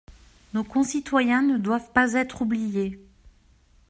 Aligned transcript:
Nos 0.55 0.63
concitoyens 0.63 1.43
ne 1.43 1.59
doivent 1.59 1.91
pas 1.91 2.13
être 2.13 2.41
oubliés. 2.41 2.99